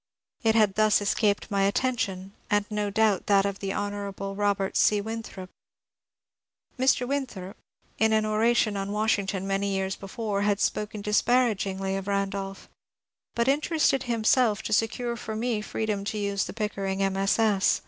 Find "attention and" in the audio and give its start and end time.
1.61-2.65